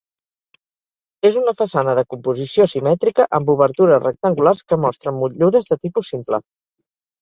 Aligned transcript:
És 1.29 1.37
una 1.41 1.53
façana 1.59 1.93
de 1.99 2.05
composició 2.15 2.67
simètrica, 2.73 3.29
amb 3.41 3.55
obertures 3.57 4.05
rectangulars 4.09 4.69
que 4.71 4.83
mostren 4.89 5.21
motllures 5.25 5.73
de 5.75 5.83
tipus 5.89 6.15
simple. 6.17 6.47